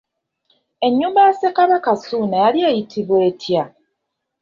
Ennyumba 0.87 1.19
ya 1.25 1.33
Ssekabaka 1.35 1.91
Ssuuna 1.99 2.35
yali 2.43 2.59
eyitibwa 2.69 3.17
etya? 3.29 3.63